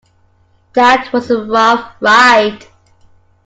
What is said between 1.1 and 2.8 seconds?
was a rough ride.